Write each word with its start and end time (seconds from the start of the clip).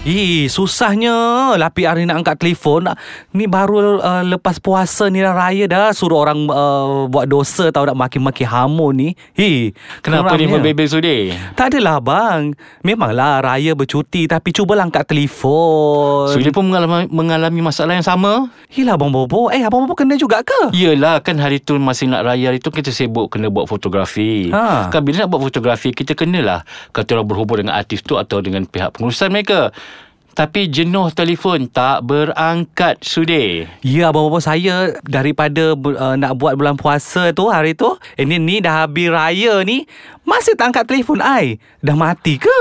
Ih, 0.00 0.48
susahnya 0.48 1.12
lah 1.60 1.68
PR 1.76 2.00
ni 2.00 2.08
nak 2.08 2.24
angkat 2.24 2.40
telefon. 2.40 2.88
Ni 3.36 3.44
baru 3.44 4.00
uh, 4.00 4.24
lepas 4.24 4.56
puasa 4.56 5.12
ni 5.12 5.20
dah 5.20 5.36
raya 5.36 5.68
dah 5.68 5.92
suruh 5.92 6.24
orang 6.24 6.48
uh, 6.48 7.04
buat 7.04 7.28
dosa 7.28 7.68
tahu 7.68 7.84
nak 7.84 8.08
maki-maki 8.08 8.48
hamun 8.48 8.96
ni. 8.96 9.08
Hi, 9.36 9.76
Kenapa 10.00 10.40
ni 10.40 10.48
membebel 10.48 10.88
sudir? 10.88 11.36
Tak 11.52 11.76
adalah 11.76 12.00
bang. 12.00 12.56
Memanglah 12.80 13.44
raya 13.44 13.76
bercuti 13.76 14.24
tapi 14.24 14.56
cubalah 14.56 14.88
angkat 14.88 15.04
telefon. 15.04 16.32
Sudir 16.32 16.48
pun 16.48 16.72
mengalami, 16.72 17.04
mengalami 17.12 17.60
masalah 17.60 17.92
yang 17.92 18.06
sama. 18.06 18.48
Hilah 18.72 18.96
abang 18.96 19.12
Bobo. 19.12 19.52
Eh, 19.52 19.60
abang 19.60 19.84
Bobo 19.84 19.92
kena 19.92 20.16
juga 20.16 20.40
ke? 20.40 20.72
Yelah 20.72 21.20
kan 21.20 21.36
hari 21.36 21.60
tu 21.60 21.76
masih 21.76 22.08
nak 22.08 22.24
raya 22.24 22.48
hari 22.48 22.56
tu 22.56 22.72
kita 22.72 22.88
sibuk 22.88 23.36
kena 23.36 23.52
buat 23.52 23.68
fotografi. 23.68 24.48
Ha. 24.48 24.88
Kan 24.88 25.04
bila 25.04 25.28
nak 25.28 25.36
buat 25.36 25.44
fotografi 25.44 25.92
kita 25.92 26.16
kenalah 26.16 26.64
kata 26.96 27.20
orang 27.20 27.28
berhubung 27.28 27.60
dengan 27.60 27.76
artis 27.76 28.00
tu 28.00 28.16
atau 28.16 28.40
dengan 28.40 28.64
pihak 28.64 28.96
pengurusan 28.96 29.28
mereka. 29.28 29.68
Tapi 30.34 30.70
jenuh 30.70 31.10
telefon 31.10 31.66
tak 31.66 32.06
berangkat 32.06 33.02
sudir. 33.02 33.66
Ya 33.82 34.14
Bobo 34.14 34.38
saya 34.38 34.94
daripada 35.02 35.74
uh, 35.74 36.14
nak 36.14 36.38
buat 36.38 36.54
bulan 36.54 36.78
puasa 36.78 37.34
tu 37.34 37.50
hari 37.50 37.74
tu 37.74 37.98
ini 38.14 38.38
ni 38.38 38.62
dah 38.62 38.86
habis 38.86 39.10
raya 39.10 39.60
ni 39.66 39.84
masih 40.22 40.54
tak 40.54 40.70
angkat 40.70 40.86
telefon 40.86 41.18
ai. 41.18 41.58
Dah 41.82 41.98
mati 41.98 42.38
ke? 42.38 42.58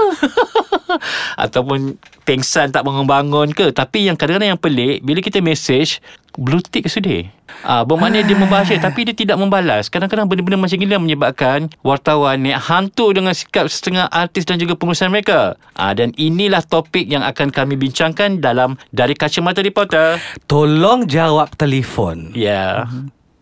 Ataupun 1.45 2.01
pengsan 2.25 2.73
tak 2.73 2.81
bangun-bangun 2.81 3.53
ke. 3.53 3.69
Tapi 3.69 4.09
yang 4.09 4.17
kadang-kadang 4.17 4.57
yang 4.57 4.61
pelik 4.61 5.05
bila 5.05 5.19
kita 5.21 5.37
message 5.37 6.01
blue 6.39 6.63
tick 6.63 6.87
sudir. 6.87 7.27
Ah, 7.67 7.83
bermakna 7.83 8.23
dia 8.23 8.37
membaca 8.39 8.71
tapi 8.71 9.03
dia 9.03 9.11
tidak 9.11 9.35
membalas. 9.35 9.91
Kadang-kadang 9.91 10.31
benda-benda 10.31 10.55
macam 10.55 10.79
yang 10.79 11.03
menyebabkan 11.03 11.67
wartawan 11.83 12.39
ni 12.39 12.55
hantu 12.55 13.11
dengan 13.11 13.35
sikap 13.35 13.67
setengah 13.67 14.07
artis 14.07 14.47
dan 14.47 14.55
juga 14.55 14.79
pengurusan 14.79 15.11
mereka. 15.11 15.59
Ah, 15.75 15.91
dan 15.91 16.15
inilah 16.15 16.63
topik 16.63 17.03
yang 17.03 17.21
akan 17.27 17.51
kami 17.51 17.75
bincangkan 17.75 18.39
dalam 18.39 18.79
Dari 18.95 19.11
Kacamata 19.19 19.59
Reporter. 19.59 20.23
Tolong 20.47 21.03
jawab 21.11 21.51
telefon. 21.59 22.31
Ya. 22.31 22.87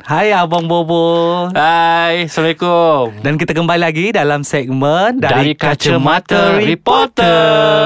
Hai 0.07 0.31
abang 0.31 0.71
Bobo. 0.71 1.51
Hai, 1.51 2.31
Assalamualaikum. 2.31 3.11
Dan 3.19 3.35
kita 3.35 3.51
kembali 3.51 3.81
lagi 3.81 4.05
dalam 4.15 4.41
segmen 4.47 5.19
Dari 5.19 5.51
Kacamata 5.51 6.57
Reporter. 6.63 7.27
Uh, 7.27 7.37
Ah. 7.67 7.76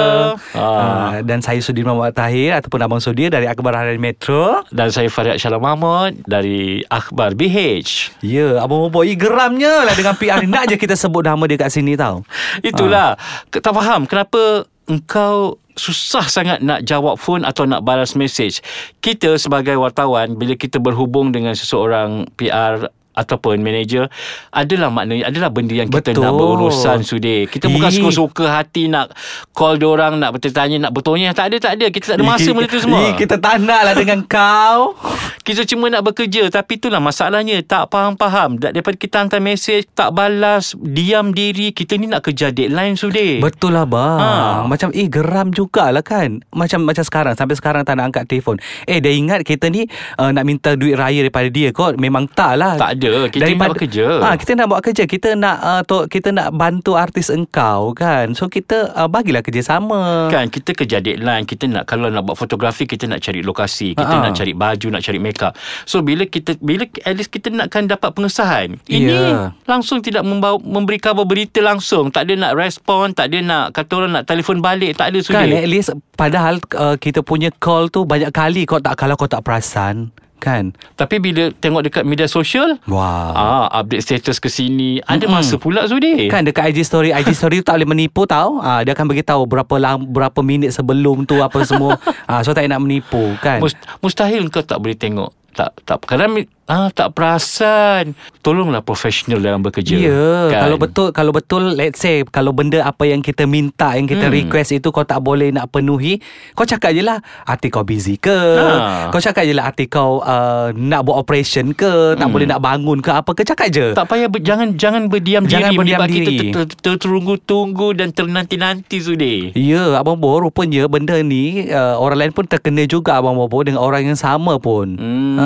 Dan 1.23 1.39
saya 1.41 1.61
Sudir 1.61 1.86
Muhammad 1.86 2.14
Tahir 2.14 2.58
ataupun 2.58 2.80
Abang 2.81 3.02
Sudir 3.02 3.30
dari 3.30 3.47
Akhbar 3.47 3.73
Harian 3.77 4.02
Metro. 4.02 4.66
Dan 4.69 4.89
saya 4.89 5.08
Farid 5.08 5.38
Syalam 5.38 5.61
Mahmud 5.61 6.25
dari 6.25 6.81
Akhbar 6.89 7.33
BH. 7.38 8.22
Ya, 8.25 8.61
Abang 8.61 8.89
Bobo 8.89 9.05
i 9.05 9.13
geramnya 9.16 9.86
lah 9.86 9.95
dengan 9.95 10.17
PR 10.17 10.44
ni. 10.44 10.50
Nak 10.50 10.73
je 10.73 10.75
kita 10.75 10.97
sebut 10.97 11.25
nama 11.25 11.44
dia 11.47 11.58
kat 11.58 11.72
sini 11.72 11.95
tau. 11.95 12.25
Itulah. 12.61 13.16
Ha. 13.17 13.59
Tak 13.61 13.73
faham 13.73 14.05
kenapa 14.09 14.66
engkau 14.89 15.55
susah 15.75 16.28
sangat 16.28 16.59
nak 16.59 16.83
jawab 16.83 17.16
phone 17.16 17.47
atau 17.47 17.63
nak 17.63 17.81
balas 17.88 18.13
mesej. 18.13 18.59
Kita 19.00 19.39
sebagai 19.39 19.80
wartawan 19.80 20.35
bila 20.35 20.53
kita 20.59 20.78
berhubung 20.78 21.31
dengan 21.31 21.56
seseorang 21.56 22.28
PR 22.35 22.91
ataupun 23.22 23.61
manager 23.61 24.09
adalah 24.50 24.89
maknanya 24.89 25.30
adalah 25.30 25.53
benda 25.53 25.77
yang 25.77 25.88
kita 25.88 26.11
Betul. 26.11 26.23
nak 26.25 26.33
berurusan 26.33 26.97
sudir. 27.05 27.45
Kita 27.45 27.69
bukan 27.69 27.89
Ih. 27.89 27.95
suka-suka 28.02 28.45
hati 28.50 28.89
nak 28.89 29.13
call 29.53 29.78
dia 29.78 29.88
orang 29.88 30.17
nak 30.17 30.33
bertanya 30.33 30.89
nak 30.89 30.91
bertanya 30.91 31.31
tak 31.31 31.53
ada 31.53 31.58
tak 31.61 31.73
ada 31.78 31.86
kita 31.88 32.05
tak 32.13 32.17
ada 32.17 32.25
masa 32.25 32.50
benda 32.52 32.67
tu 32.67 32.81
semua. 32.81 33.00
Ih, 33.05 33.13
kita 33.16 33.38
tak 33.38 33.61
nak 33.61 33.81
lah 33.86 33.94
dengan 33.94 34.19
kau. 34.25 34.97
Kita 35.41 35.66
cuma 35.66 35.89
nak 35.89 36.05
bekerja 36.05 36.53
Tapi 36.53 36.78
itulah 36.78 37.02
masalahnya 37.02 37.66
Tak 37.66 37.89
faham-faham 37.89 38.61
Da- 38.61 38.69
Daripada 38.69 38.94
kita 38.94 39.25
hantar 39.25 39.41
mesej 39.41 39.89
Tak 39.89 40.13
balas 40.13 40.78
Diam 40.78 41.33
diri 41.33 41.73
Kita 41.73 41.97
ni 41.97 42.06
nak 42.06 42.30
kejar 42.30 42.53
deadline 42.53 42.94
sudah 42.94 43.41
Betul 43.41 43.73
lah 43.73 43.89
bang. 43.89 44.19
Ha. 44.22 44.30
Macam 44.69 44.94
eh 44.94 45.09
geram 45.09 45.50
jugalah 45.50 46.06
kan 46.06 46.45
Macam 46.53 46.85
macam 46.85 47.02
sekarang 47.02 47.33
Sampai 47.33 47.58
sekarang 47.58 47.81
tak 47.81 47.97
nak 47.97 48.13
angkat 48.13 48.30
telefon 48.30 48.62
Eh 48.85 49.01
dia 49.01 49.12
ingat 49.12 49.41
kita 49.41 49.73
ni 49.73 49.90
uh, 50.22 50.29
Nak 50.29 50.46
minta 50.46 50.78
duit 50.78 50.94
raya 50.94 51.25
daripada 51.25 51.50
dia 51.50 51.73
kot 51.73 51.97
Memang 51.97 52.29
tak 52.29 52.62
lah 52.62 52.78
Tak 52.78 53.01
ada 53.01 53.10
Kita 53.27 53.51
nak 53.51 53.69
bekerja 53.75 54.05
ha, 54.22 54.29
Kita 54.35 54.51
nak 54.55 54.66
buat 54.67 54.81
kerja. 54.81 55.03
Kita 55.05 55.29
nak 55.35 55.57
uh, 55.59 55.81
to, 55.83 55.97
Kita 56.05 56.29
nak 56.31 56.47
bantu 56.53 56.95
artis 56.95 57.27
engkau 57.27 57.91
kan? 57.91 58.31
So 58.33 58.47
kita 58.47 58.94
uh, 58.94 59.05
bagilah 59.05 59.41
kerjasama. 59.41 60.29
Kan 60.29 60.47
kita 60.47 60.72
kejar 60.72 61.01
deadline. 61.01 61.44
Kita 61.44 61.67
nak 61.67 61.85
Kalau 61.85 62.07
nak 62.07 62.23
buat 62.23 62.35
fotografi 62.35 62.88
Kita 62.88 63.05
nak 63.05 63.19
cari 63.19 63.41
lokasi. 63.41 63.94
Kita 63.94 64.07
Ha-ha. 64.07 64.25
nak 64.29 64.33
cari 64.33 64.53
baju 64.53 64.88
Nak 64.94 65.01
cari 65.01 65.19
make 65.19 65.39
up 65.39 65.53
So 65.83 65.99
bila 65.99 66.23
kita 66.23 66.55
Bila 66.57 66.88
at 67.03 67.13
least 67.13 67.29
kita 67.29 67.51
nakkan 67.51 67.85
dapat 67.85 68.11
pengesahan. 68.16 68.79
Ini 68.88 69.09
Ya. 69.11 69.51
Langsung 69.67 69.99
tidak 69.99 70.23
membawa, 70.23 70.55
Memberi 70.57 70.95
khabar 70.97 71.28
berita 71.28 71.59
langsung. 71.59 72.09
Tak 72.09 72.25
ada 72.25 72.33
nak 72.38 72.53
respon 72.55 73.11
Tak 73.11 73.28
ada 73.28 73.38
nak 73.41 73.66
Kata 73.75 73.91
orang 73.97 74.11
nak 74.16 74.25
telefon 74.25 74.63
balik. 74.63 74.95
Tak 74.95 75.11
ada 75.11 75.19
sudah. 75.19 75.43
Kan 75.43 75.51
at 75.51 75.67
least 75.67 75.91
Padahal 76.16 76.61
uh, 76.75 76.95
kita 76.95 77.22
punya 77.22 77.51
call 77.51 77.89
tu 77.89 78.05
Banyak 78.05 78.31
kali. 78.31 78.63
Kau 78.63 78.79
tak 78.79 78.95
Kalau 78.95 79.19
kau 79.19 79.28
tak 79.28 79.43
perasan 79.43 80.13
Kan 80.41 80.74
Tapi 80.97 81.22
bila 81.22 81.53
tengok 81.53 81.85
dekat 81.85 82.02
media 82.02 82.25
sosial 82.25 82.81
Wah 82.90 83.29
Ah, 83.31 83.66
update 83.78 84.02
status 84.02 84.41
ke 84.41 84.50
sini. 84.50 84.97
Ada 85.06 85.29
masa 85.29 85.62
pula 85.62 85.85
Zudi. 85.85 86.25
Kan 86.28 86.41
dekat 86.41 86.74
IG 86.74 86.81
story 86.81 87.13
IG 87.13 87.29
story 87.31 87.62
tu 87.62 87.69
tak 87.69 87.78
boleh 87.78 87.90
menipu 87.94 88.25
tau 88.25 88.57
ah, 88.57 88.81
Dia 88.81 88.97
akan 88.97 89.06
beritahu 89.06 89.46
Berapa 89.46 89.78
lam, 89.78 90.09
berapa 90.09 90.41
minit 90.41 90.74
sebelum 90.74 91.29
tu 91.29 91.38
Apa 91.40 91.62
semua 91.62 92.02
ah, 92.31 92.41
So 92.41 92.57
tak 92.57 92.66
nak 92.66 92.81
menipu 92.81 93.38
kan 93.38 93.62
Must, 93.62 93.78
mustahil 94.02 94.50
kau 94.50 94.66
tak 94.66 94.81
boleh 94.81 94.97
tengok. 94.97 95.29
Tak 95.52 95.78
tak 95.84 96.02
kadang 96.07 96.41
ah 96.72 96.88
tak 96.88 97.12
perasan. 97.12 98.16
Tolonglah 98.40 98.80
profesional 98.80 99.44
dalam 99.44 99.59
bekerja. 99.59 99.92
Ya, 100.00 100.48
kan? 100.48 100.62
kalau 100.64 100.78
betul 100.80 101.08
kalau 101.12 101.32
betul 101.36 101.76
let's 101.76 102.00
say 102.00 102.24
kalau 102.24 102.56
benda 102.56 102.80
apa 102.82 103.04
yang 103.04 103.20
kita 103.20 103.44
minta 103.44 104.00
yang 104.00 104.08
kita 104.08 104.32
hmm. 104.32 104.36
request 104.40 104.72
itu 104.72 104.88
kau 104.90 105.04
tak 105.04 105.20
boleh 105.20 105.52
nak 105.52 105.68
penuhi, 105.68 106.24
kau 106.56 106.64
cakap 106.64 106.96
je 106.96 107.04
lah 107.04 107.20
hati 107.44 107.68
kau 107.68 107.84
busy 107.84 108.16
ke. 108.16 108.32
Ha. 108.32 109.12
Kau 109.12 109.20
cakap 109.20 109.44
je 109.44 109.52
lah 109.52 109.68
hati 109.68 109.92
kau 109.92 110.24
uh, 110.24 110.72
nak 110.72 111.04
buat 111.04 111.20
operation 111.20 111.76
ke, 111.76 112.16
tak 112.16 112.24
Hmm. 112.24 112.40
boleh 112.40 112.48
nak 112.48 112.64
bangun 112.64 113.03
ke 113.03 113.12
apa 113.12 113.36
ke 113.36 113.44
cakap 113.44 113.68
je. 113.68 113.92
tak 113.92 114.08
payah 114.08 114.32
ber, 114.32 114.40
jangan 114.40 114.80
jangan 114.80 115.12
berdiam 115.12 115.44
Jangan 115.44 115.76
diri 115.76 115.78
berdiam 115.84 116.00
diri. 116.08 116.16
kita 116.16 116.32
ter, 116.32 116.64
ter, 116.72 116.96
tertunggu-tunggu 116.96 117.92
dan 117.92 118.16
ternanti-nanti 118.16 119.03
Zudi. 119.03 119.52
Ya, 119.52 120.00
Abang 120.00 120.16
Bo 120.16 120.40
rupanya 120.40 120.88
benda 120.88 121.20
ni 121.20 121.68
uh, 121.68 122.00
orang 122.00 122.24
lain 122.24 122.32
pun 122.32 122.48
terkena 122.48 122.88
juga 122.88 123.20
Abang 123.20 123.36
Bo 123.36 123.59
dengan 123.59 123.84
orang 123.84 124.08
yang 124.08 124.16
sama 124.16 124.56
pun. 124.56 124.96
Hmm. 124.96 125.36
Ha, 125.36 125.46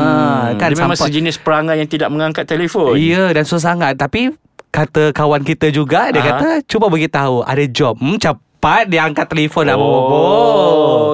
kan 0.61 0.69
Dia 0.69 0.77
sampai 0.77 0.97
sejenis 1.15 1.39
perangai 1.39 1.79
yang 1.79 1.87
tidak 1.87 2.11
mengangkat 2.11 2.43
telefon. 2.43 2.99
Ya 2.99 3.31
dan 3.31 3.47
susah 3.47 3.71
sangat 3.71 3.95
Tapi 3.95 4.35
Kata 4.69 5.15
kawan 5.15 5.47
kita 5.47 5.71
juga 5.71 6.11
Dia 6.11 6.19
Aha. 6.19 6.29
kata 6.35 6.47
Cuba 6.67 6.91
beritahu 6.91 7.47
Ada 7.47 7.63
job 7.65 7.95
Hmm 7.95 8.19
cepat 8.19 8.91
Dia 8.91 9.07
angkat 9.07 9.31
telefon 9.31 9.71
nak 9.71 9.79
Oh, 9.79 9.87
bobo 9.87 10.21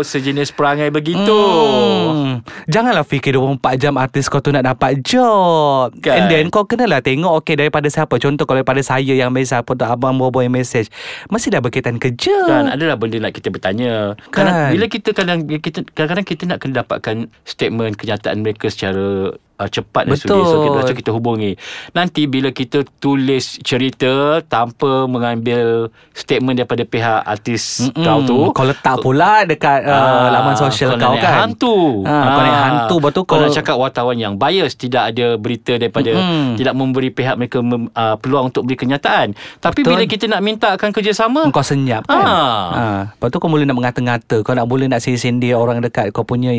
sejenis 0.02 0.50
perangai 0.50 0.90
begitu. 0.90 1.30
Hmm. 1.30 2.42
Janganlah 2.66 3.06
fikir 3.06 3.38
24 3.38 3.78
jam 3.78 3.94
artis 4.02 4.26
kau 4.26 4.42
tu 4.42 4.50
nak 4.50 4.66
dapat 4.66 4.98
job 5.06 5.94
Kan? 6.02 6.26
And 6.26 6.26
then 6.28 6.50
kau 6.50 6.66
kenalah 6.66 7.06
tengok 7.06 7.46
Okay 7.46 7.54
daripada 7.54 7.86
siapa 7.86 8.18
Contoh 8.18 8.50
kalau 8.50 8.66
daripada 8.66 8.82
saya 8.82 9.14
yang 9.14 9.30
mesej 9.30 9.62
Apa 9.62 9.78
tu 9.78 9.86
abang 9.86 10.18
bobo 10.18 10.42
yang 10.42 10.58
mesej 10.58 10.90
Mesti 11.30 11.54
dah 11.54 11.62
berkaitan 11.62 12.02
kerja 12.02 12.34
Kan 12.50 12.66
adalah 12.66 12.98
benda 12.98 13.22
nak 13.22 13.38
kita 13.38 13.54
bertanya. 13.54 14.18
Kadang 14.34 14.58
Kan. 14.58 14.70
bila 14.74 14.86
kita 14.90 15.10
kadang 15.14 15.46
kita 15.46 15.86
kadang-kadang 15.94 16.26
kita 16.26 16.44
nak 16.50 16.58
kena 16.66 16.74
dapatkan 16.82 17.16
statement 17.46 17.94
kenyataan 18.02 18.42
mereka 18.42 18.74
secara 18.74 19.38
uh, 19.62 19.70
cepat 19.70 20.04
dan 20.04 20.18
Betul. 20.18 20.42
sudi. 20.42 20.42
So 20.44 20.58
kita 20.60 20.80
so 20.82 20.94
kita 20.96 21.12
hubungi. 21.12 21.52
Nanti 21.92 22.26
bila 22.26 22.50
kita 22.50 22.82
tulis 22.98 23.62
cerita 23.62 24.12
tanpa 24.44 25.06
mengambil 25.06 25.88
statement 26.12 26.56
daripada 26.56 26.82
pihak 26.84 27.22
artis 27.22 27.84
Mm-mm. 27.84 28.02
kau 28.02 28.20
tu 28.22 28.40
Kau 28.52 28.66
letak 28.66 28.96
pula 29.00 29.44
Dekat 29.44 29.84
uh, 29.84 29.92
Ah, 29.92 30.28
laman 30.32 30.56
sosial 30.56 30.94
kau 30.94 31.12
kau 31.12 31.16
kan 31.16 31.34
hantu 31.46 31.76
Ah, 32.04 32.24
kau 32.28 32.42
naik 32.42 32.58
hantu, 32.60 32.96
betul 32.98 33.24
kau, 33.24 33.36
kau- 33.36 33.42
nak 33.42 33.52
cakap 33.52 33.76
wartawan 33.76 34.16
yang 34.16 34.34
bias 34.36 34.74
Tidak 34.74 35.04
ada 35.06 35.36
berita 35.36 35.76
daripada 35.76 36.10
Mm-mm. 36.10 36.56
Tidak 36.56 36.74
memberi 36.74 37.10
pihak 37.10 37.36
mereka 37.36 37.60
mem, 37.60 37.88
uh, 37.90 38.16
Peluang 38.16 38.50
untuk 38.50 38.64
beri 38.64 38.78
kenyataan 38.78 39.32
Tapi 39.58 39.82
Betul. 39.82 39.92
bila 39.92 40.04
kita 40.06 40.26
nak 40.26 40.42
minta 40.42 40.68
akan 40.72 40.90
kerjasama 40.90 41.42
Kau 41.50 41.62
senyap 41.62 42.06
kan 42.06 42.18
Ah. 42.18 42.64
ha. 42.72 42.84
Lepas 43.10 43.28
tu 43.30 43.38
kau 43.38 43.48
mula 43.48 43.64
nak 43.64 43.76
mengata-ngata 43.76 44.42
Kau 44.42 44.54
nak 44.54 44.66
mula 44.66 44.88
nak 44.88 45.02
sindir 45.02 45.54
orang 45.54 45.80
dekat 45.80 46.10
Kau 46.10 46.24
punya 46.24 46.52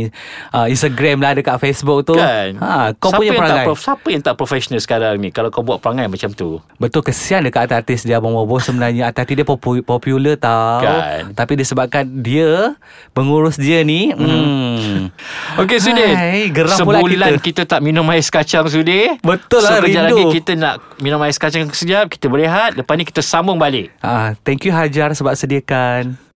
uh, 0.51 0.67
Instagram 0.67 1.19
lah 1.19 1.33
Dekat 1.35 1.57
Facebook 1.59 2.05
tu 2.05 2.15
Kan 2.15 2.57
ha, 2.59 2.92
Kau 2.97 3.11
siapa 3.11 3.19
punya 3.19 3.29
yang 3.29 3.37
tak 3.37 3.45
perangai 3.45 3.67
prof, 3.67 3.79
Siapa 3.79 4.07
yang 4.09 4.23
tak 4.23 4.35
profesional 4.35 4.81
sekarang 4.81 5.15
ni 5.17 5.29
Kalau 5.29 5.49
kau 5.49 5.61
buat 5.61 5.79
perangai 5.79 6.09
macam 6.09 6.31
tu 6.31 6.59
Betul 6.77 7.03
kesian 7.03 7.41
dekat 7.41 7.69
artis 7.69 8.03
dia 8.03 8.17
Abang 8.17 8.33
Bobo 8.33 8.59
Sebenarnya 8.59 9.09
artis 9.09 9.33
dia 9.33 9.45
popu- 9.45 9.81
popular 9.81 10.35
tau 10.35 10.81
Kan. 10.81 11.33
Tapi 11.33 11.53
disebabkan 11.55 12.05
dia 12.19 12.75
Pengurus 13.13 13.55
dia 13.55 13.81
ni 13.83 14.11
hmm. 14.11 15.13
Okey 15.59 15.79
Sudin 15.79 16.17
Hai, 16.17 16.49
geram 16.49 16.75
pula 16.81 17.01
Sebulan 17.05 17.37
kita. 17.37 17.63
kita. 17.63 17.63
tak 17.69 17.81
minum 17.81 18.05
ais 18.09 18.27
kacang 18.27 18.67
Sudin 18.67 19.21
Betul 19.21 19.61
lah, 19.63 19.79
so, 19.79 19.85
rindu. 19.85 20.01
lagi 20.01 20.25
kita 20.41 20.53
nak 20.57 20.75
minum 20.99 21.21
ais 21.21 21.37
kacang 21.37 21.69
sekejap 21.69 22.09
Kita 22.09 22.27
berehat 22.27 22.75
Lepas 22.75 22.95
ni 22.97 23.05
kita 23.05 23.21
sambung 23.21 23.61
balik 23.61 23.93
ah, 24.01 24.33
Thank 24.43 24.65
you 24.65 24.73
Hajar 24.73 25.13
sebab 25.13 25.37
sediakan 25.37 26.32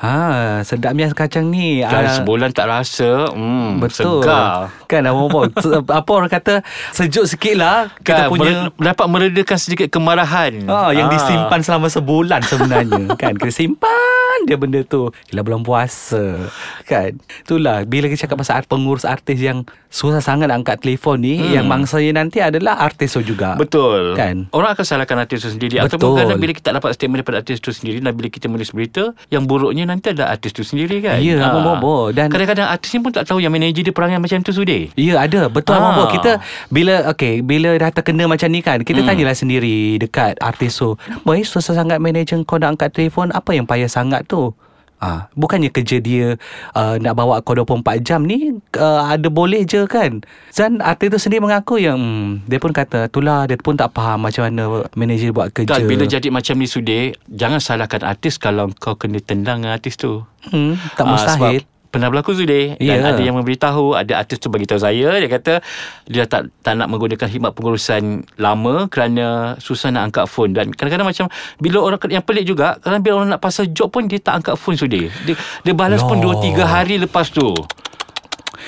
Ha, 0.00 0.16
sedapnya 0.62 1.12
kacang 1.12 1.44
ni. 1.46 1.84
Dan 1.84 1.92
Ah, 2.02 2.16
sebulan 2.16 2.50
tak 2.50 2.66
rasa 2.66 3.28
hmm, 3.28 3.78
Betul. 3.78 4.24
Segar. 4.24 4.72
Kan 4.86 5.04
Se- 5.60 5.76
Apa 5.84 6.10
orang 6.10 6.30
kata 6.30 6.64
Sejuk 6.90 7.28
sikit 7.28 7.54
lah 7.54 7.92
Kita 8.00 8.24
kan, 8.24 8.28
punya. 8.28 8.48
mere- 8.66 8.72
Dapat 8.80 9.06
meredakan 9.06 9.58
sedikit 9.58 9.88
kemarahan. 9.90 10.64
Ah, 10.64 10.88
yang 10.90 11.06
Ah. 11.06 11.12
disimpan 11.12 11.60
selama 11.60 11.86
sebulan 11.86 12.40
sebenarnya. 12.42 13.12
Kan 13.14 13.36
kita 13.36 13.52
simpan 13.52 14.19
dia 14.42 14.54
benda 14.54 14.80
tu 14.82 15.08
Gila 15.26 15.42
bulan 15.42 15.62
puasa 15.62 16.50
kan 16.82 17.12
itulah 17.40 17.82
bila 17.82 18.06
kita 18.06 18.24
cakap 18.24 18.38
pasal 18.38 18.62
pengurus 18.64 19.02
artis 19.02 19.36
yang 19.36 19.62
susah 19.88 20.20
sangat 20.20 20.46
angkat 20.48 20.78
telefon 20.78 21.18
ni 21.18 21.32
Hmm. 21.32 21.50
yang 21.52 21.66
mangsanya 21.66 22.12
nanti 22.16 22.38
adalah 22.38 22.78
artis 22.80 23.10
tu 23.10 23.22
juga 23.24 23.54
Betul 23.54 24.12
Kan? 24.12 24.46
Orang 24.50 24.70
akan 24.70 24.82
salahkan 24.82 25.18
artis 25.18 25.40
itu 25.40 25.50
sendiri 25.50 25.76
Betul. 25.78 25.88
Ataupun 25.90 26.10
kadang 26.16 26.38
bila 26.38 26.52
kita 26.52 26.64
tak 26.64 26.76
dapat 26.76 26.90
statement 26.92 27.18
daripada 27.18 27.38
artis 27.38 27.58
itu 27.58 27.70
sendiri 27.70 27.98
Dan 27.98 28.12
bila 28.12 28.28
kita 28.28 28.46
menulis 28.46 28.70
berita 28.70 29.10
Yang 29.26 29.42
buruknya 29.46 29.84
nanti 29.84 30.10
adalah 30.10 30.30
artis 30.30 30.50
itu 30.50 30.62
sendiri 30.64 31.00
kan 31.00 31.18
Ya, 31.18 31.40
Ah. 31.40 31.50
Abang 31.50 31.64
Bobo. 31.76 31.96
Dan- 32.10 32.30
Kadang-kadang 32.30 32.68
artis 32.68 32.90
ni 32.90 33.00
pun 33.00 33.10
tak 33.10 33.24
tahu 33.24 33.38
Yang 33.38 33.52
manager 33.52 33.82
dia 33.82 33.92
perangai 33.92 34.18
macam 34.18 34.38
tu 34.40 34.52
sudi 34.52 34.94
Ya 34.94 35.18
ada 35.18 35.48
Betul 35.48 35.74
Ah. 35.74 35.78
Abang 35.80 35.94
Bob 35.96 36.08
Kita 36.12 36.38
Bila 36.68 36.94
okay, 37.06 37.40
Bila 37.40 37.74
dah 37.74 37.90
terkena 37.90 38.24
macam 38.26 38.46
ni 38.46 38.60
kan 38.60 38.78
Kita 38.78 39.00
Hmm. 39.00 39.08
tanyalah 39.08 39.34
sendiri 39.34 39.78
Dekat 39.98 40.38
artis 40.38 40.76
tu 40.76 40.94
Kenapa 40.96 41.30
eh 41.32 41.42
susah 41.42 41.74
sangat 41.74 41.98
manager 41.98 42.38
kau 42.42 42.56
nak 42.56 42.74
angkat 42.74 42.90
telefon 42.92 43.30
Apa 43.32 43.52
yang 43.52 43.64
payah 43.64 43.88
sangat 43.88 44.19
tu 44.26 44.52
Ah, 45.00 45.32
bukannya 45.32 45.72
kerja 45.72 45.96
dia 45.96 46.36
uh, 46.76 47.00
nak 47.00 47.16
bawa 47.16 47.40
kau 47.40 47.56
24 47.56 48.04
jam 48.04 48.20
ni 48.20 48.52
uh, 48.76 49.08
ada 49.08 49.32
boleh 49.32 49.64
je 49.64 49.88
kan. 49.88 50.20
Zan 50.52 50.84
artis 50.84 51.08
tu 51.08 51.16
sendiri 51.16 51.40
mengaku 51.40 51.80
yang 51.80 51.96
hmm, 51.96 52.44
dia 52.44 52.60
pun 52.60 52.68
kata 52.68 53.08
itulah 53.08 53.48
dia 53.48 53.56
pun 53.56 53.80
tak 53.80 53.96
faham 53.96 54.28
macam 54.28 54.44
mana 54.44 54.84
manager 54.92 55.32
buat 55.32 55.56
kerja. 55.56 55.72
Tak, 55.80 55.88
bila 55.88 56.04
jadi 56.04 56.28
macam 56.28 56.52
ni 56.60 56.68
sudi 56.68 57.16
Jangan 57.32 57.64
salahkan 57.64 58.04
artis 58.04 58.36
Kalau 58.36 58.68
kau 58.76 58.92
kena 58.92 59.24
tendang 59.24 59.64
dengan 59.64 59.80
artis 59.80 59.96
tu 59.96 60.20
hmm, 60.52 60.76
tak 61.00 61.08
Ah, 61.08 61.16
mustahil. 61.16 61.64
sebab 61.64 61.79
Pernah 61.90 62.06
berlaku 62.06 62.38
Zudi 62.38 62.78
Dan 62.78 63.02
Ya. 63.02 63.10
ada 63.10 63.18
yang 63.18 63.34
memberitahu 63.34 63.98
Ada 63.98 64.22
artis 64.22 64.38
tu 64.38 64.46
bagi 64.46 64.62
tahu 64.62 64.78
saya 64.78 65.18
Dia 65.18 65.26
kata 65.26 65.58
Dia 66.06 66.22
tak, 66.30 66.54
tak 66.62 66.78
nak 66.78 66.86
menggunakan 66.86 67.26
khidmat 67.26 67.50
pengurusan 67.50 68.22
lama 68.38 68.86
Kerana 68.86 69.58
susah 69.58 69.90
nak 69.90 70.14
angkat 70.14 70.30
phone 70.30 70.54
Dan 70.54 70.70
kadang-kadang 70.70 71.10
macam 71.10 71.26
Bila 71.58 71.82
orang 71.82 71.98
Yang 72.06 72.24
pelik 72.24 72.44
juga 72.46 72.78
Kadang 72.78 73.02
bila 73.02 73.12
orang 73.18 73.34
nak 73.34 73.42
pasal 73.42 73.74
job 73.74 73.90
pun 73.90 74.06
Dia 74.06 74.22
tak 74.22 74.46
angkat 74.46 74.54
phone 74.54 74.78
Zudi 74.78 75.10
Dia, 75.26 75.34
dia 75.66 75.74
balas 75.74 76.00
pun 76.00 76.22
Loh. 76.22 76.38
2-3 76.38 76.62
hari 76.62 76.94
lepas 77.02 77.26
tu 77.28 77.50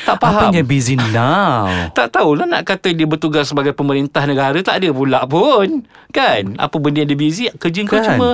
Tak 0.02 0.16
faham 0.16 0.48
Apanya 0.48 0.62
busy 0.62 0.94
now? 0.96 1.68
tak 1.96 2.10
tahulah 2.10 2.44
nak 2.44 2.62
kata 2.62 2.90
dia 2.90 3.04
bertugas 3.04 3.46
sebagai 3.46 3.70
pemerintah 3.70 4.24
negara 4.24 4.56
tak 4.58 4.78
ada 4.78 4.88
pula 4.90 5.22
pun. 5.24 5.84
Kan? 6.10 6.56
Apa 6.56 6.76
benda 6.76 7.00
yang 7.00 7.08
dia 7.08 7.18
busy, 7.18 7.44
kerja 7.52 7.80
kau 7.82 7.96
Kan? 7.96 8.04
cuma 8.06 8.28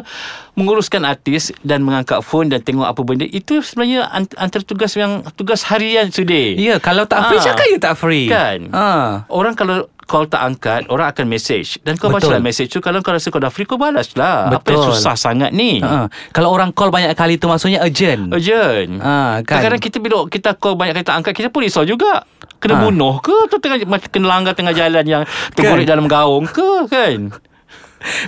menguruskan 0.55 1.03
artis 1.03 1.55
dan 1.61 1.81
mengangkat 1.81 2.19
phone 2.21 2.49
dan 2.49 2.61
tengok 2.61 2.85
apa 2.85 3.01
benda. 3.01 3.25
Itu 3.25 3.59
sebenarnya 3.59 4.09
ant- 4.09 4.35
antara 4.35 4.63
tugas 4.63 4.93
yang 4.93 5.23
tugas 5.33 5.63
harian 5.65 6.09
sudah. 6.09 6.55
Ya, 6.55 6.79
kalau 6.79 7.05
tak 7.05 7.29
free 7.29 7.39
Ah. 7.39 7.45
cakap 7.45 7.67
you 7.67 7.79
tak 7.79 7.95
free. 7.95 8.27
Kan? 8.27 8.71
Ah. 8.71 9.23
Orang 9.29 9.55
kalau 9.55 9.87
call 10.09 10.25
tak 10.25 10.41
angkat, 10.41 10.89
orang 10.89 11.13
akan 11.13 11.29
message. 11.29 11.77
Dan 11.85 11.95
kau 11.95 12.09
Betul. 12.09 12.33
baca 12.33 12.35
lah 12.35 12.43
message 12.43 12.73
tu. 12.73 12.81
Kalau 12.81 12.99
kau 12.99 13.13
rasa 13.13 13.29
kau 13.29 13.37
dah 13.37 13.53
free, 13.53 13.63
kau 13.63 13.77
balas 13.77 14.09
lah. 14.17 14.49
Apa 14.49 14.65
yang 14.67 14.81
Betul. 14.83 14.97
susah 14.97 15.15
sangat 15.15 15.53
ni? 15.53 15.79
Ha. 15.79 16.09
Kalau 16.33 16.49
orang 16.49 16.73
call 16.73 16.89
banyak 16.89 17.13
kali 17.13 17.37
tu 17.37 17.45
maksudnya 17.45 17.85
urgent. 17.85 18.33
Urgent. 18.33 18.99
Ah, 18.99 19.45
kan? 19.45 19.61
Kadang-kadang 19.61 19.83
kita 19.85 19.97
bila 20.01 20.25
kita 20.25 20.57
call 20.57 20.75
banyak 20.75 20.97
kali 20.97 21.05
tak 21.05 21.17
angkat, 21.21 21.33
kita 21.37 21.49
pun 21.49 21.61
risau 21.61 21.85
juga. 21.85 22.25
Kena 22.59 22.75
Ah. 22.75 22.83
bunuh 22.83 23.21
ke 23.21 23.31
atau 23.47 23.61
tengah 23.61 23.79
kena 24.01 24.27
langgar 24.27 24.51
tengah 24.51 24.73
jalan 24.73 25.05
yang 25.05 25.23
tergolek 25.55 25.85
Kan? 25.85 25.93
dalam 25.93 26.07
gaung 26.09 26.49
ke 26.49 26.89
kan? 26.89 27.31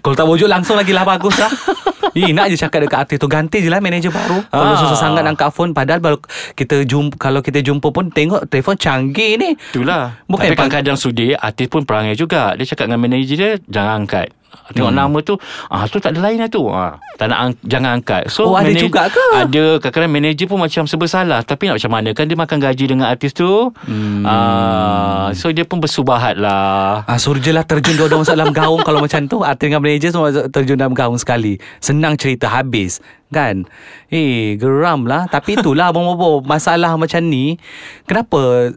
Kalau 0.01 0.15
tak 0.15 0.27
wujud 0.27 0.49
langsung 0.49 0.75
lagi 0.75 0.91
lah 0.91 1.07
bagus 1.07 1.37
lah. 1.37 1.51
Eh, 2.11 2.35
nak 2.35 2.51
je 2.51 2.59
cakap 2.59 2.83
dekat 2.83 2.99
artis 3.07 3.17
tu 3.23 3.31
ganti 3.31 3.63
je 3.63 3.71
lah 3.71 3.79
manager 3.79 4.11
baru. 4.11 4.43
Kalau 4.51 4.75
Ah. 4.75 4.81
susah 4.83 4.99
sangat 4.99 5.23
angkat 5.23 5.55
phone 5.55 5.71
padahal 5.71 6.03
baru 6.03 6.19
kita 6.59 6.83
jumpa 6.83 7.15
kalau 7.15 7.39
kita 7.39 7.63
jumpa 7.63 7.87
pun 7.95 8.11
tengok 8.11 8.51
telefon 8.51 8.75
canggih 8.75 9.39
ni. 9.39 9.55
Itulah. 9.71 10.19
Bukan 10.27 10.51
Tapi 10.51 10.59
kadang-kadang 10.59 10.99
sudi 10.99 11.39
artis 11.39 11.71
pun 11.71 11.87
perangai 11.87 12.19
juga. 12.19 12.59
Dia 12.59 12.67
cakap 12.67 12.91
dengan 12.91 13.07
manager 13.07 13.37
dia 13.39 13.51
jangan 13.63 14.03
angkat. 14.03 14.35
Tengok 14.71 14.91
hmm. 14.91 14.99
nama 14.99 15.19
tu 15.21 15.35
Ah 15.67 15.87
tu 15.87 15.99
tak 15.99 16.15
ada 16.15 16.21
lain 16.23 16.39
lah 16.39 16.47
tu. 16.47 16.67
Ah, 16.67 16.95
Tak 17.19 17.27
nak 17.27 17.39
ang- 17.39 17.59
Jangan 17.63 17.91
angkat. 17.99 18.23
So 18.27 18.51
Oh, 18.51 18.55
ada 18.55 18.67
manaj- 18.67 18.83
juga 18.83 19.07
ke? 19.07 19.25
Ada 19.35 19.65
Kadang-kadang 19.79 20.13
manager 20.13 20.47
pun 20.47 20.59
macam 20.59 20.83
Serba 20.87 21.07
Tapi 21.43 21.63
nak 21.67 21.75
macam 21.77 21.91
mana? 21.91 22.09
Kan 22.11 22.25
dia 22.27 22.37
makan 22.37 22.59
gaji 22.59 22.85
dengan 22.87 23.07
artis 23.07 23.31
tu. 23.33 23.71
Hmm. 23.85 24.23
ah, 24.23 25.29
So 25.33 25.51
dia 25.51 25.63
pun 25.63 25.79
bersubahat 25.79 26.35
lah. 26.35 27.03
Ah, 27.05 27.19
suruh 27.19 27.39
je 27.39 27.51
lah 27.51 27.63
terjun 27.63 27.95
dua-dua 27.95 28.23
masuk 28.23 28.35
dalam 28.35 28.51
gaung 28.51 28.83
Kalau 28.83 28.99
macam 28.99 29.27
tu. 29.27 29.43
Artis 29.43 29.67
dengan 29.67 29.83
manager 29.83 30.11
semua 30.11 30.29
terjun 30.47 30.77
dalam 30.77 30.95
gaung 30.95 31.19
sekali. 31.19 31.59
Senang 31.79 32.15
cerita 32.15 32.47
habis 32.47 32.99
Kan? 33.31 33.67
Eh 34.07 34.55
geram 34.55 35.07
lah. 35.07 35.27
Tapi 35.27 35.55
itulah 35.57 35.91
Bobo 35.95 36.43
Masalah 36.43 36.95
macam 36.95 37.23
ni 37.23 37.55
Kenapa 38.05 38.71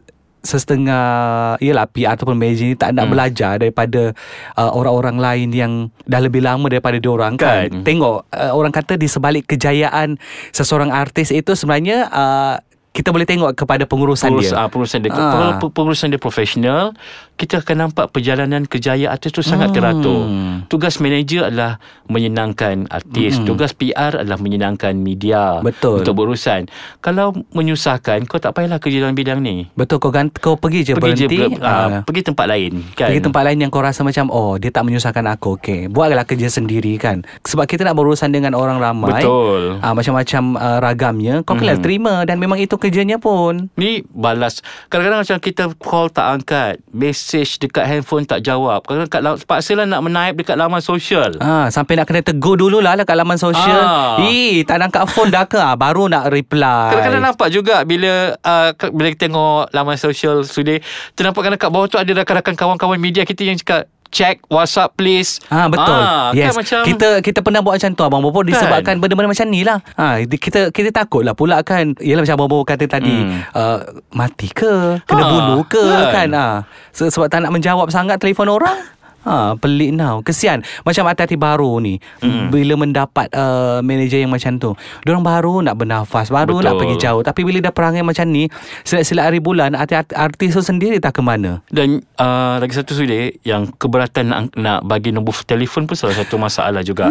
Sesetengah 0.44 1.56
Yelah 1.58 1.88
PR 1.88 2.14
ataupun 2.14 2.36
manager 2.36 2.68
ni 2.68 2.76
Tak 2.76 2.92
nak 2.92 3.08
hmm. 3.08 3.12
belajar 3.16 3.52
Daripada 3.56 4.12
uh, 4.60 4.70
Orang-orang 4.76 5.16
lain 5.16 5.48
yang 5.50 5.72
Dah 6.04 6.20
lebih 6.20 6.44
lama 6.44 6.68
daripada 6.68 7.00
diorang 7.00 7.40
kan, 7.40 7.72
Kan. 7.72 7.82
Tengok 7.82 8.28
uh, 8.28 8.52
Orang 8.52 8.70
kata 8.70 9.00
di 9.00 9.08
sebalik 9.08 9.48
kejayaan 9.48 10.20
Seseorang 10.52 10.92
artis 10.92 11.32
itu 11.32 11.56
sebenarnya 11.56 12.12
uh, 12.12 12.56
kita 12.94 13.10
boleh 13.10 13.26
tengok 13.26 13.50
kepada 13.52 13.82
pengurusan 13.82 14.30
Pengurus, 14.30 14.48
dia. 14.48 14.56
ah, 14.56 14.70
pengurusan 14.70 15.02
dia. 15.02 15.10
Ah. 15.10 15.18
Kalau 15.18 15.48
pe- 15.58 15.72
pengurusan 15.74 16.08
dia 16.08 16.16
profesional, 16.16 16.94
kita 17.34 17.58
akan 17.58 17.76
nampak 17.84 18.06
perjalanan 18.08 18.62
kejayaan 18.62 19.10
artis 19.10 19.28
tu 19.28 19.42
sangat 19.42 19.68
Hmm. 19.68 19.74
teratur. 19.74 20.20
Tugas 20.64 20.96
manager 20.96 21.42
adalah 21.44 21.82
menyenangkan 22.08 22.86
artis. 22.88 23.42
Tugas 23.42 23.74
PR 23.74 24.14
adalah 24.16 24.38
menyenangkan 24.38 24.94
media. 24.94 25.58
Hmm. 25.58 25.66
Betul. 25.66 26.00
Untuk 26.00 26.14
berurusan. 26.14 26.70
Kalau 27.00 27.34
menyusahkan, 27.50 28.22
kau 28.24 28.38
tak 28.38 28.54
payahlah 28.54 28.78
kerja 28.78 29.02
dalam 29.02 29.12
bidang 29.12 29.40
ni. 29.40 29.66
Betul 29.74 29.98
kau 29.98 30.08
ganti, 30.08 30.38
kau 30.38 30.54
pergi 30.54 30.80
je 30.84 30.92
Pergi 30.94 31.02
je 31.16 31.26
berhenti. 31.26 31.58
ber- 31.58 31.60
ah, 31.60 31.74
ah, 31.74 32.00
pergi 32.06 32.22
tempat 32.22 32.46
lain 32.46 32.72
kan. 32.94 33.10
Pergi 33.10 33.20
tempat 33.20 33.42
lain 33.42 33.58
yang 33.58 33.70
kau 33.70 33.82
rasa 33.82 34.00
macam 34.00 34.30
Oh 34.30 34.54
dia 34.54 34.70
tak 34.70 34.84
menyusahkan 34.84 35.26
aku 35.28 35.56
Okay 35.56 35.86
Buatlah 35.86 36.22
kerja 36.22 36.46
sendiri 36.46 36.94
kan 36.96 37.20
Sebab 37.42 37.66
kita 37.66 37.82
nak 37.82 37.94
berurusan 37.94 38.30
dengan 38.30 38.54
orang 38.54 38.78
ramai 38.78 39.18
Betul. 39.18 39.78
ah, 39.80 39.90
Macam-macam 39.90 40.42
uh, 40.54 40.78
ragamnya 40.78 41.34
Kau 41.42 41.54
kena 41.54 41.74
terima 41.76 42.22
Dan 42.22 42.38
memang 42.38 42.56
itu 42.56 42.78
kerjanya 42.84 43.16
pun 43.16 43.72
Ni 43.74 44.04
balas 44.04 44.60
Kadang-kadang 44.86 45.24
macam 45.24 45.38
kita 45.40 45.64
call 45.80 46.12
tak 46.12 46.26
angkat 46.28 46.72
Message 46.92 47.56
dekat 47.56 47.88
handphone 47.88 48.28
tak 48.28 48.44
jawab 48.44 48.84
Kadang-kadang 48.84 49.08
kat, 49.08 49.20
la- 49.20 49.40
paksalah 49.40 49.88
nak 49.88 50.04
menaip 50.04 50.36
dekat 50.36 50.54
laman 50.54 50.84
sosial 50.84 51.40
Ah, 51.40 51.72
sampai 51.72 51.96
nak 51.96 52.04
kena 52.04 52.20
tegur 52.20 52.54
dululah 52.54 52.92
lah 52.92 53.02
kat 53.02 53.14
laman 53.14 53.40
sosial. 53.40 53.80
Ah. 53.80 54.20
Eh, 54.20 54.60
tak 54.62 54.76
nak 54.76 54.92
angkat 54.92 55.04
phone 55.08 55.30
dah 55.30 55.46
ke? 55.46 55.56
Ah, 55.56 55.72
baru 55.74 56.06
nak 56.06 56.28
reply. 56.28 56.92
Kadang-kadang 56.92 57.24
nampak 57.24 57.48
juga 57.48 57.86
bila 57.86 58.34
uh, 58.36 58.68
bila 58.90 59.08
kita 59.08 59.26
tengok 59.26 59.70
laman 59.70 59.96
sosial 59.96 60.42
sudah 60.42 60.76
ternampak 61.14 61.48
kadang 61.48 61.60
kat 61.60 61.70
bawah 61.70 61.86
tu 61.86 61.96
ada 61.96 62.10
rakan-rakan 62.12 62.54
kawan-kawan 62.54 62.98
media 62.98 63.22
kita 63.22 63.42
yang 63.42 63.56
cakap 63.56 63.88
check 64.08 64.42
WhatsApp 64.46 64.92
please. 64.94 65.38
Ah 65.46 65.66
betul. 65.66 65.84
Ah, 65.94 66.30
yes. 66.30 66.50
Kan 66.50 66.54
macam 66.56 66.78
kita 66.84 67.08
kita 67.20 67.38
pernah 67.40 67.60
buat 67.60 67.76
macam 67.76 67.90
tu 67.92 68.02
abang 68.02 68.20
Bobo 68.20 68.40
disebabkan 68.42 68.82
Kan? 68.84 68.96
benda-benda 68.98 69.30
macam 69.30 69.46
ni 69.46 69.62
lah. 69.62 69.78
Ha 69.94 70.20
kita 70.24 70.68
kita 70.68 70.90
takut 70.90 71.22
lah 71.22 71.32
pula 71.32 71.60
kan. 71.60 71.94
Yalah 71.96 72.22
macam 72.22 72.36
abang 72.36 72.48
Bobo 72.48 72.64
kata 72.64 72.84
tadi 72.84 73.14
Hmm. 73.14 73.40
uh, 73.50 73.78
mati 74.10 74.48
ke, 74.48 74.98
kena 75.02 75.22
Ah, 75.22 75.30
bunuh 75.30 75.62
ke 75.64 75.84
kan. 76.10 76.12
kan? 76.12 76.28
Ha 76.30 76.46
Se- 76.90 77.08
sebab 77.08 77.26
tak 77.26 77.40
nak 77.40 77.50
menjawab 77.50 77.88
sangat 77.88 78.18
telefon 78.18 78.48
orang. 78.48 78.74
Ha, 79.24 79.56
pelik 79.56 79.96
now. 79.96 80.20
Kesian. 80.20 80.60
Macam 80.84 81.08
hati-hati 81.08 81.40
baru 81.40 81.80
ni. 81.80 81.98
Hmm. 82.20 82.52
Bila 82.52 82.76
mendapat 82.76 83.32
uh, 83.32 83.80
manager 83.80 84.20
yang 84.20 84.32
macam 84.32 84.60
tu. 84.60 84.70
Diorang 85.02 85.24
baru 85.24 85.64
nak 85.64 85.80
bernafas. 85.80 86.28
Baru 86.28 86.60
Betul. 86.60 86.66
nak 86.68 86.74
pergi 86.76 86.96
jauh. 87.00 87.22
Tapi 87.24 87.40
bila 87.42 87.58
dah 87.64 87.72
perangai 87.72 88.04
macam 88.04 88.28
ni. 88.28 88.46
Silat-silat 88.84 89.32
hari 89.32 89.40
bulan. 89.40 89.72
Artis, 89.72 90.12
artis 90.12 90.52
tu 90.52 90.62
sendiri 90.62 91.00
tak 91.00 91.16
ke 91.16 91.22
mana. 91.24 91.64
Dan 91.72 92.04
uh, 92.20 92.60
lagi 92.60 92.76
satu 92.76 92.92
sudah 92.92 93.32
yang 93.42 93.72
keberatan 93.74 94.24
nak, 94.28 94.42
nak 94.54 94.80
bagi 94.84 95.10
nombor 95.10 95.34
telefon 95.48 95.88
pun 95.88 95.96
salah 95.96 96.16
satu 96.16 96.36
masalah 96.36 96.84
juga. 96.84 97.08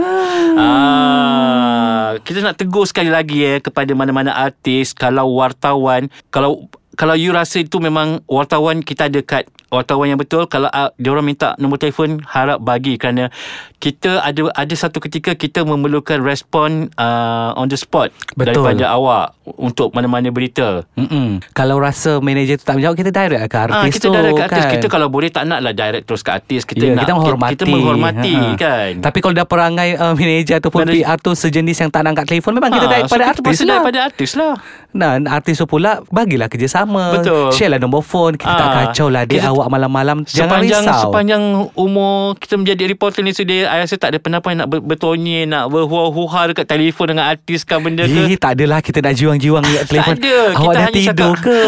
Ah, 0.54 2.16
kita 2.22 2.46
nak 2.46 2.62
tegur 2.62 2.86
sekali 2.86 3.10
lagi 3.10 3.42
eh 3.42 3.58
kepada 3.58 3.90
mana-mana 3.98 4.38
artis 4.38 4.94
kalau 4.94 5.34
wartawan 5.42 6.14
kalau 6.30 6.70
kalau 6.94 7.18
you 7.18 7.34
rasa 7.34 7.66
itu 7.66 7.82
memang 7.82 8.22
wartawan 8.30 8.86
kita 8.86 9.10
ada 9.10 9.20
kad 9.26 9.50
wartawan 9.74 10.06
yang 10.06 10.16
betul 10.16 10.46
kalau 10.46 10.68
uh, 10.68 10.94
dia 10.96 11.10
orang 11.10 11.26
minta 11.26 11.58
nombor 11.58 11.78
telefon 11.78 12.22
harap 12.24 12.60
bagi 12.60 12.96
kerana 12.96 13.34
kita 13.78 14.20
ada 14.20 14.48
ada 14.54 14.74
satu 14.74 15.00
ketika 15.00 15.34
kita 15.34 15.62
memerlukan 15.62 16.20
respon 16.20 16.70
uh, 16.96 17.52
on 17.54 17.66
the 17.66 17.76
spot 17.76 18.14
Betul. 18.32 18.64
daripada 18.64 18.88
awak 18.90 19.26
untuk 19.44 19.92
mana-mana 19.92 20.30
berita. 20.30 20.88
Mm-mm. 20.94 21.44
Kalau 21.52 21.76
rasa 21.76 22.18
manager 22.18 22.56
tu 22.56 22.64
tak 22.64 22.76
menjawab 22.76 22.96
Kita 22.96 23.12
direct 23.12 23.36
lah 23.38 23.50
ke 23.50 23.58
artis 23.60 23.76
Ah, 23.76 23.88
kita 23.90 24.00
tu 24.00 24.10
direct 24.10 24.34
ke 24.34 24.44
artis 24.46 24.64
kan? 24.64 24.72
Kita 24.72 24.86
kalau 24.88 25.08
boleh 25.10 25.30
tak 25.30 25.44
nak 25.44 25.60
lah 25.60 25.72
direct 25.72 26.06
terus 26.06 26.22
ke 26.22 26.32
artis 26.32 26.62
Kita 26.64 26.80
Ya, 26.82 26.94
nak 26.94 27.04
kita 27.04 27.14
menghormati 27.14 27.54
Kita 27.54 27.66
menghormati 27.66 28.34
Ha-ha. 28.34 28.56
kan 28.56 28.92
Tapi 29.02 29.18
kalau 29.20 29.34
dah 29.34 29.44
perangai 29.44 29.90
uh, 29.94 30.14
Manager 30.14 30.56
ataupun 30.58 30.80
Manager- 30.86 31.04
PR 31.04 31.18
tu 31.20 31.32
Sejenis 31.34 31.78
yang 31.78 31.90
tak 31.90 32.02
nak 32.02 32.12
angkat 32.14 32.26
telefon 32.30 32.52
Memang 32.54 32.72
kita 32.72 32.82
Ah, 32.82 32.92
direct 32.94 33.04
so 33.04 33.12
pada 33.12 33.24
kita 33.26 33.32
artis 33.34 33.58
lah 33.60 33.68
daripada 33.74 34.00
artis 34.02 34.32
lah 34.34 34.54
Dan 34.94 35.18
artis 35.26 35.56
tu 35.56 35.66
pula 35.66 35.92
Bagilah 36.08 36.48
kerjasama 36.48 37.04
Betul. 37.14 37.52
Share 37.52 37.68
lah 37.70 37.80
nombor 37.80 38.02
phone 38.02 38.34
Kita 38.36 38.48
tak 38.50 38.64
Ah, 38.66 38.74
kacau 38.86 39.08
lah 39.08 39.24
Dia 39.24 39.40
kita- 39.40 39.52
awak 39.52 39.63
buat 39.64 39.72
malam-malam 39.72 40.18
Jangan 40.28 40.60
Sepanjang 40.60 40.84
risau 40.84 41.02
sepanjang 41.08 41.44
umur 41.74 42.36
kita 42.36 42.60
menjadi 42.60 42.84
reporter 42.86 43.24
ni 43.24 43.32
sudah 43.32 43.72
I 43.72 43.80
rasa 43.80 43.96
tak 43.96 44.12
ada 44.12 44.20
pernah 44.20 44.44
nak 44.44 44.68
ber- 44.68 44.84
bertonyi 44.84 45.48
nak 45.48 45.72
berhuha-huha 45.72 46.52
dekat 46.52 46.68
telefon 46.68 47.16
dengan 47.16 47.26
artis 47.26 47.64
kan 47.64 47.80
benda 47.80 48.04
ke. 48.04 48.12
Eh, 48.28 48.36
tak 48.36 48.60
adalah 48.60 48.84
kita 48.84 49.00
nak 49.00 49.16
jiwang-jiwang 49.16 49.64
dekat 49.64 49.86
telefon. 49.90 50.16
Awak 50.54 50.74
dah 50.74 50.88
tidur 50.92 51.36
cakap- 51.36 51.40
ke? 51.40 51.60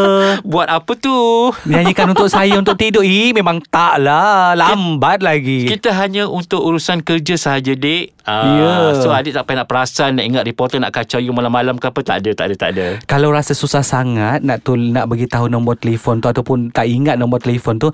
Buat 0.52 0.68
apa 0.68 0.92
tu? 1.00 1.16
Nyanyikan 1.72 2.12
untuk 2.12 2.28
saya 2.28 2.60
untuk 2.60 2.76
tidur. 2.76 3.00
Ih, 3.00 3.32
memang 3.32 3.64
tak 3.72 4.04
lah. 4.04 4.52
Lambat 4.52 5.24
lagi. 5.24 5.64
Kita 5.64 5.96
hanya 5.96 6.28
untuk 6.28 6.60
urusan 6.60 7.00
kerja 7.00 7.40
sahaja, 7.40 7.72
Dik. 7.72 8.12
Ah, 8.28 8.44
Ya. 8.52 8.72
So, 9.00 9.08
adik 9.08 9.32
tak 9.32 9.48
payah 9.48 9.64
nak 9.64 9.68
perasan 9.72 10.20
nak 10.20 10.28
ingat 10.28 10.44
reporter 10.44 10.76
nak 10.76 10.92
kacau 10.92 11.16
you 11.16 11.32
malam-malam 11.32 11.80
ke 11.80 11.88
apa. 11.88 12.04
Tak 12.04 12.20
ada, 12.20 12.30
tak 12.36 12.46
ada, 12.52 12.54
tak 12.60 12.70
ada. 12.76 12.86
Kalau 13.08 13.32
rasa 13.32 13.56
susah 13.56 13.80
sangat 13.80 14.44
nak 14.44 14.60
tu 14.60 14.76
nak 14.76 15.08
bagi 15.08 15.24
tahu 15.24 15.48
nombor 15.48 15.80
telefon 15.80 16.20
tu 16.20 16.28
ataupun 16.28 16.68
tak 16.68 16.84
ingat 16.84 17.16
nombor 17.16 17.40
telefon 17.40 17.80
tu, 17.80 17.88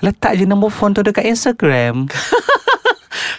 letak 0.00 0.40
je 0.40 0.48
nombor 0.48 0.72
phone 0.72 0.96
tu 0.96 1.04
dekat 1.04 1.28
Instagram. 1.28 2.08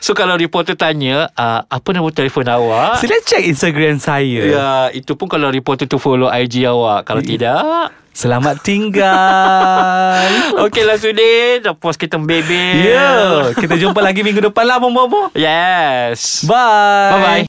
So, 0.02 0.18
kalau 0.18 0.34
reporter 0.34 0.74
tanya, 0.74 1.30
ah, 1.38 1.62
apa 1.70 1.94
nombor 1.94 2.10
telefon 2.10 2.50
awak? 2.50 2.98
Sila 2.98 3.22
check 3.22 3.46
Instagram 3.46 4.02
saya. 4.02 4.42
Ya, 4.42 4.70
itu 4.98 5.14
pun 5.14 5.30
kalau 5.30 5.54
reporter 5.54 5.86
tu 5.86 6.02
follow 6.02 6.26
IG 6.26 6.66
awak. 6.66 7.06
Kalau 7.06 7.22
tidak... 7.22 7.94
Selamat 8.12 8.60
tinggal. 8.60 10.28
Okeylah 10.68 11.00
Sudin 11.00 11.64
Dah 11.64 11.72
puas 11.72 11.96
kita 11.96 12.20
membebel 12.20 12.84
Ya, 12.84 13.48
kita 13.56 13.80
jumpa 13.80 14.04
lagi 14.04 14.20
minggu 14.20 14.52
depan 14.52 14.68
lah, 14.68 14.84
Bobo. 14.84 15.32
Yes 15.32 16.44
Bye. 16.44 17.08
Bye-bye 17.16 17.40